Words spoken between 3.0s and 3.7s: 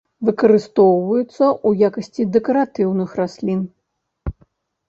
раслін.